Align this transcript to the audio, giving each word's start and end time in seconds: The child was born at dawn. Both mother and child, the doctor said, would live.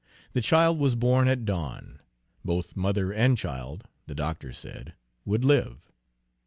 The 0.33 0.41
child 0.41 0.79
was 0.79 0.95
born 0.95 1.27
at 1.27 1.45
dawn. 1.45 1.99
Both 2.43 2.75
mother 2.75 3.11
and 3.13 3.37
child, 3.37 3.83
the 4.07 4.15
doctor 4.15 4.51
said, 4.51 4.95
would 5.25 5.45
live. 5.45 5.91